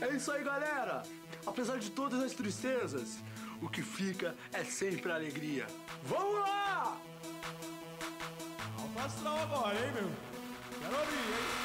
[0.00, 1.02] É isso aí, galera!
[1.46, 3.18] Apesar de todas as tristezas,
[3.60, 5.66] o que fica é sempre a alegria.
[6.04, 7.00] Vamos lá!
[8.78, 10.10] Alto astral agora, hein, meu?
[10.80, 11.64] Quero ouvir, hein?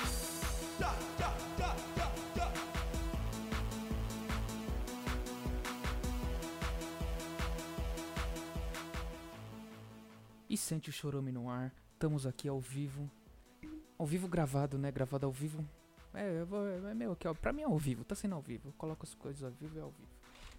[10.49, 11.71] E sente o chorume no ar.
[11.93, 13.09] Estamos aqui ao vivo.
[13.99, 14.91] Ao vivo gravado, né?
[14.91, 15.63] Gravado ao vivo.
[16.13, 17.33] É, eu vou, é meu aqui, ó.
[17.33, 18.69] Pra mim é ao vivo, tá sendo ao vivo.
[18.69, 20.09] Eu coloco as coisas ao vivo e é ao vivo.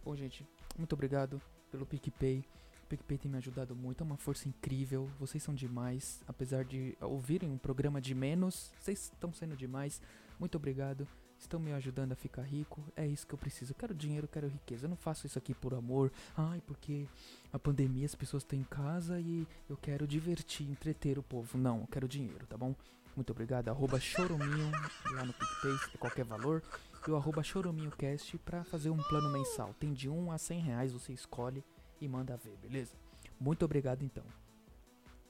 [0.05, 0.47] Bom, gente,
[0.79, 2.45] muito obrigado pelo PicPay.
[2.85, 5.09] O PicPay tem me ajudado muito, é uma força incrível.
[5.19, 6.23] Vocês são demais.
[6.27, 10.01] Apesar de ouvirem um programa de menos, vocês estão sendo demais.
[10.39, 11.07] Muito obrigado.
[11.41, 12.85] Estão me ajudando a ficar rico.
[12.95, 13.73] É isso que eu preciso.
[13.73, 14.85] Eu quero dinheiro, eu quero riqueza.
[14.85, 16.13] Eu não faço isso aqui por amor.
[16.37, 17.09] Ai, porque
[17.53, 21.57] a pandemia as pessoas estão em casa e eu quero divertir, entreter o povo.
[21.57, 22.75] Não, eu quero dinheiro, tá bom?
[23.17, 23.69] Muito obrigado.
[23.69, 24.71] Arroba Chorominho
[25.13, 26.63] lá no PicPay, é qualquer valor.
[27.07, 29.75] E o arroba ChorominhoCast pra fazer um plano mensal.
[29.81, 31.65] Tem de 1 a 100 reais, você escolhe
[32.01, 32.95] e manda ver, beleza?
[33.41, 34.25] Muito obrigado então.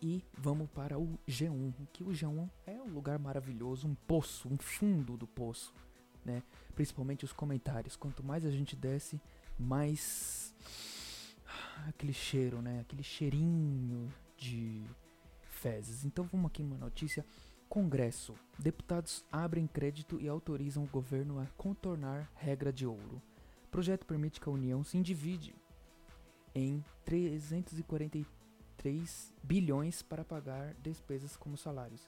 [0.02, 4.56] E vamos para o G1, que o G1 é um lugar maravilhoso, um poço, um
[4.58, 5.72] fundo do poço,
[6.24, 6.42] né?
[6.74, 7.96] Principalmente os comentários.
[7.96, 9.20] Quanto mais a gente desce,
[9.58, 10.54] mais
[11.88, 12.80] aquele cheiro, né?
[12.80, 14.84] Aquele cheirinho de
[15.42, 16.04] fezes.
[16.04, 17.24] Então vamos aqui uma notícia.
[17.68, 18.34] Congresso.
[18.58, 23.22] Deputados abrem crédito e autorizam o governo a contornar regra de ouro.
[23.70, 25.54] Projeto permite que a União se endivide
[26.52, 32.04] em 343 bilhões para pagar despesas como salários.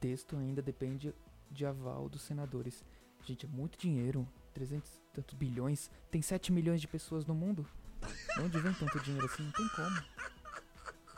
[0.00, 1.14] Texto ainda depende
[1.50, 2.84] de aval dos senadores.
[3.24, 4.26] Gente, é muito dinheiro.
[4.52, 5.90] 300 e tantos bilhões.
[6.10, 7.66] Tem 7 milhões de pessoas no mundo.
[8.36, 9.42] De Onde vem tanto dinheiro assim?
[9.42, 10.02] Não tem como.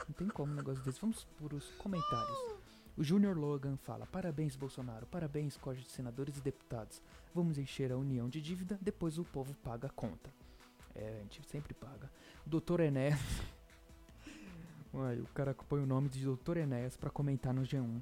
[0.08, 1.00] Não tem como um negócio desse.
[1.00, 2.56] Vamos por os comentários.
[2.96, 5.06] O Júnior Logan fala: Parabéns, Bolsonaro.
[5.06, 7.02] Parabéns, Código de Senadores e Deputados.
[7.34, 10.32] Vamos encher a União de dívida, depois o povo paga a conta.
[10.94, 12.10] É, a gente sempre paga.
[12.46, 12.80] O Dr.
[12.80, 13.20] Enéas.
[14.94, 16.56] Uai, o cara põe o nome de Dr.
[16.56, 18.00] Enéas para comentar no G1.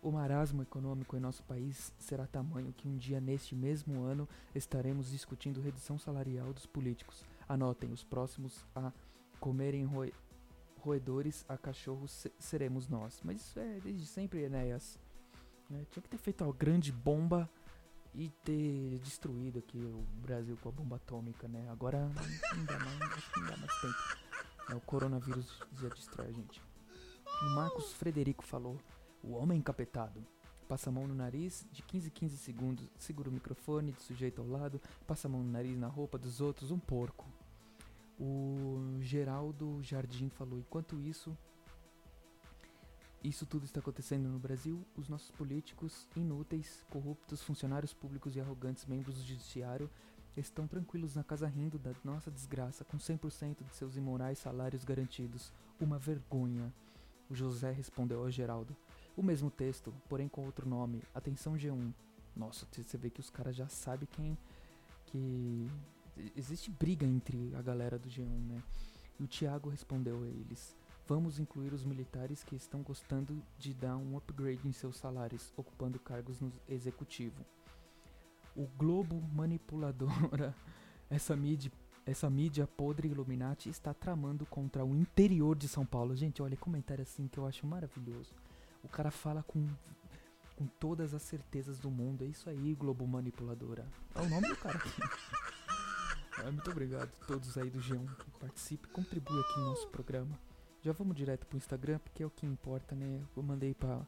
[0.00, 5.10] O marasmo econômico em nosso país será tamanho que um dia neste mesmo ano estaremos
[5.10, 7.24] discutindo redução salarial dos políticos.
[7.48, 8.92] Anotem, os próximos a
[9.40, 10.12] comerem roe
[10.80, 13.20] roedores a cachorros se- seremos nós.
[13.24, 14.98] Mas isso é desde sempre, Enéas.
[15.68, 15.84] né?
[15.90, 17.50] Tinha que ter feito uma grande bomba
[18.14, 21.68] e ter destruído aqui o Brasil com a bomba atômica, né?
[21.70, 22.08] Agora
[22.56, 22.98] não dá mais,
[23.36, 23.96] não dá mais tempo.
[24.70, 26.62] É, o coronavírus já destrói a gente.
[27.42, 28.78] O Marcos Frederico falou:
[29.22, 30.24] O homem encapetado.
[30.68, 34.42] Passa a mão no nariz, de 15 em 15 segundos, segura o microfone de sujeito
[34.42, 37.26] ao lado, passa a mão no nariz na roupa dos outros, um porco.
[38.20, 41.36] O Geraldo Jardim falou: enquanto isso,
[43.24, 48.84] isso tudo está acontecendo no Brasil, os nossos políticos inúteis, corruptos, funcionários públicos e arrogantes
[48.84, 49.90] membros do judiciário
[50.36, 55.52] estão tranquilos na casa rindo da nossa desgraça, com 100% de seus imorais salários garantidos.
[55.80, 56.72] Uma vergonha.
[57.28, 58.76] O José respondeu ao Geraldo.
[59.18, 61.02] O mesmo texto, porém com outro nome.
[61.12, 61.92] Atenção G1.
[62.36, 64.38] Nossa, você vê que os caras já sabem quem.
[65.06, 65.68] Que.
[66.36, 68.62] Existe briga entre a galera do G1, né?
[69.18, 73.96] E o Thiago respondeu a eles: Vamos incluir os militares que estão gostando de dar
[73.96, 77.44] um upgrade em seus salários, ocupando cargos no executivo.
[78.54, 80.54] O Globo manipuladora,
[81.10, 81.72] essa mídia,
[82.06, 86.14] essa mídia podre Illuminati está tramando contra o interior de São Paulo.
[86.14, 88.32] Gente, olha, comentário assim que eu acho maravilhoso.
[88.82, 89.66] O cara fala com,
[90.56, 92.22] com todas as certezas do mundo.
[92.24, 93.86] É isso aí, Globo manipuladora.
[94.14, 94.90] É o nome do cara aqui.
[96.52, 100.38] Muito obrigado a todos aí do G1 que participam e contribuem aqui no nosso programa.
[100.82, 103.20] Já vamos direto pro Instagram, porque é o que importa, né?
[103.36, 104.00] Eu mandei pra.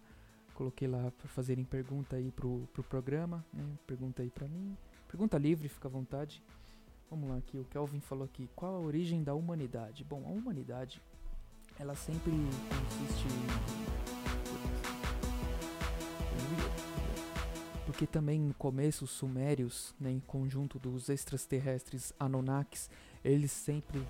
[0.54, 3.64] Coloquei lá pra fazerem pergunta aí pro, pro programa, né?
[3.86, 4.76] Pergunta aí pra mim.
[5.08, 6.42] Pergunta livre, fica à vontade.
[7.10, 8.48] Vamos lá aqui, o Kelvin falou aqui.
[8.54, 10.04] Qual a origem da humanidade?
[10.04, 11.02] Bom, a humanidade,
[11.78, 14.19] ela sempre consiste em-
[18.00, 22.88] Porque também no começo os sumérios, né, em conjunto dos extraterrestres Anunnakis,
[23.22, 24.00] eles sempre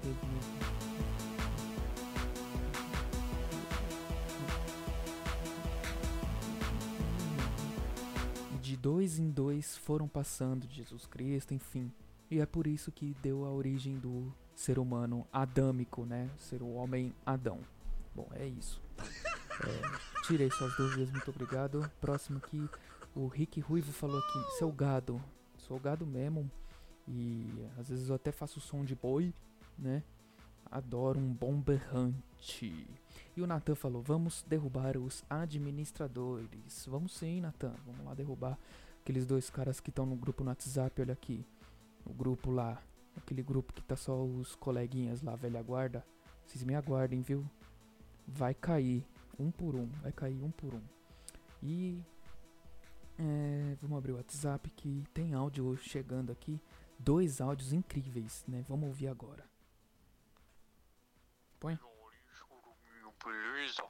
[8.62, 11.90] de dois em dois foram passando Jesus Cristo, enfim.
[12.30, 16.30] E é por isso que deu a origem do ser humano adâmico, né?
[16.38, 17.58] Ser o homem Adão.
[18.14, 18.80] Bom, é isso.
[19.62, 21.86] É, tirei suas dúvidas, muito obrigado.
[22.00, 22.66] Próximo aqui,
[23.14, 25.20] o Rick Ruivo falou aqui, seu gado.
[25.58, 26.50] Sou gado mesmo.
[27.08, 29.34] E às vezes eu até faço som de boi,
[29.78, 30.02] né?
[30.70, 32.86] Adoro um bom berrante.
[33.36, 36.86] E o Natan falou: vamos derrubar os administradores.
[36.86, 37.74] Vamos sim, Natan.
[37.84, 38.58] Vamos lá derrubar
[39.02, 41.00] aqueles dois caras que estão no grupo no WhatsApp.
[41.00, 41.44] Olha aqui.
[42.06, 42.80] o grupo lá,
[43.16, 46.04] aquele grupo que tá só os coleguinhas lá, velha guarda,
[46.46, 47.44] vocês me aguardem, viu?
[48.26, 49.04] Vai cair
[49.38, 50.82] um por um, vai cair um por um.
[51.62, 52.02] E
[53.20, 56.58] é, vamos abrir o WhatsApp que tem áudio chegando aqui,
[56.98, 58.64] dois áudios incríveis, né?
[58.66, 59.44] Vamos ouvir agora.
[61.58, 61.78] Põe.
[63.22, 63.86] Beleza?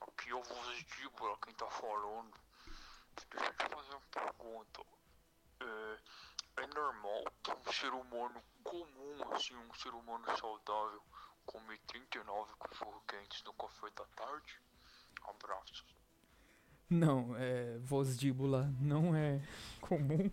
[0.00, 2.32] Aqui é o voz de Dibra, quem tá falando.
[3.30, 4.82] Deixa eu te fazer uma pergunta.
[5.60, 11.02] É, é normal que um ser humano comum, assim, um ser humano saudável,
[11.44, 14.60] come 39 cachorro quentes no café da tarde?
[15.24, 15.97] Abraços.
[16.90, 17.78] Não, é.
[17.84, 19.40] Vosdíbula não é
[19.80, 20.30] comum.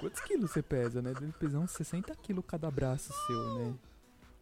[0.00, 1.12] Quantos quilos você pesa, né?
[1.12, 3.74] Deve pesar uns 60 quilos cada braço seu, né?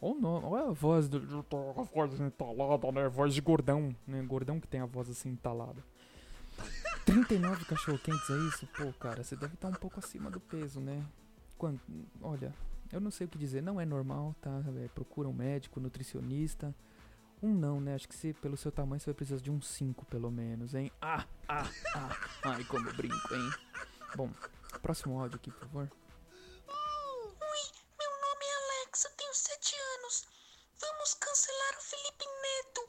[0.01, 1.45] Ou não, ou é a voz do.
[1.77, 3.09] A voz entalada, né?
[3.09, 4.23] Voz de gordão, né?
[4.23, 5.85] Gordão que tem a voz assim entalada.
[7.05, 8.67] 39 cachorro-quentes, é isso?
[8.69, 11.05] Pô, cara, você deve estar um pouco acima do peso, né?
[11.59, 11.81] Quando,
[12.23, 12.55] olha,
[12.93, 14.63] eu não sei o que dizer, não é normal, tá?
[14.83, 16.75] É, procura um médico, nutricionista.
[17.43, 17.95] Um não, né?
[17.95, 20.93] Acho que se, pelo seu tamanho você vai precisar de um 5 pelo menos, hein?
[21.01, 22.17] Ah, ah, ah.
[22.43, 23.51] Ai, como brinco, hein?
[24.15, 24.31] Bom,
[24.83, 25.91] próximo áudio aqui, por favor.
[26.69, 27.63] Oi,
[27.99, 30.29] meu nome é Alex, eu tenho 7 anos.
[30.81, 32.89] Vamos cancelar o Felipe Neto.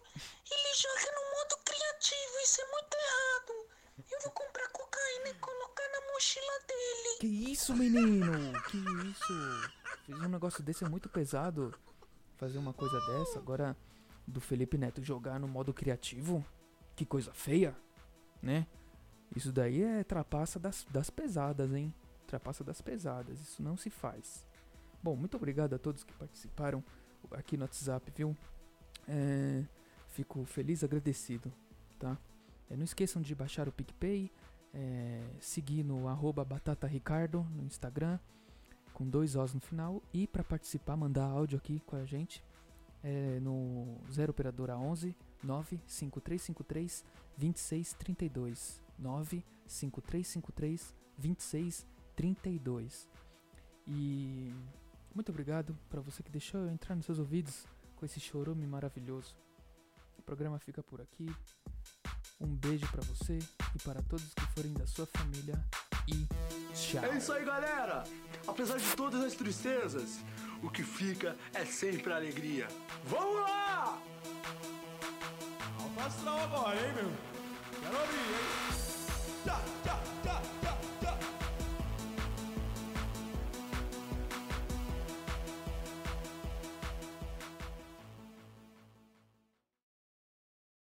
[0.52, 3.82] Ele joga no modo criativo, isso é muito errado.
[4.12, 7.18] Eu vou comprar cocaína e colocar na mochila dele.
[7.20, 8.62] Que isso, menino?
[8.64, 9.72] Que isso?
[10.06, 11.74] Fiz um negócio desse é muito pesado.
[12.38, 13.40] Fazer uma coisa dessa.
[13.40, 13.78] Agora,
[14.32, 16.44] do Felipe Neto jogar no modo criativo.
[16.96, 17.76] Que coisa feia,
[18.42, 18.66] né?
[19.36, 21.94] Isso daí é trapaça das, das pesadas, hein?
[22.28, 23.40] Trapaça das pesadas.
[23.40, 24.46] Isso não se faz.
[25.02, 26.84] Bom, muito obrigado a todos que participaram
[27.32, 28.36] aqui no WhatsApp, viu?
[29.08, 29.64] É,
[30.10, 31.52] fico feliz, agradecido,
[31.98, 32.18] tá?
[32.70, 34.32] É, não esqueçam de baixar o PicPay,
[34.74, 38.20] é, seguir no arroba batataricardo no Instagram,
[38.94, 40.02] com dois Os no final.
[40.14, 42.44] E para participar, mandar áudio aqui com a gente
[43.04, 47.04] é, no 0 Operadora 11 95353
[47.38, 48.82] 2632.
[48.98, 53.10] 95353 2632.
[53.88, 54.54] E
[55.14, 57.66] muito obrigado para você que deixou eu entrar nos seus ouvidos
[57.96, 59.36] com esse chorume maravilhoso.
[60.18, 61.28] O programa fica por aqui.
[62.40, 63.38] Um beijo para você
[63.76, 65.64] e para todos que forem da sua família
[66.12, 67.04] e tchau.
[67.06, 68.04] É isso aí, galera!
[68.48, 70.20] Apesar de todas as tristezas,
[70.62, 72.68] o que fica é sempre a alegria.
[73.06, 74.02] Vamos lá!
[75.80, 77.12] Alfa astral agora, hein, meu?
[77.82, 78.72] Quero abrir, hein?
[79.44, 80.00] Tchá, tchá,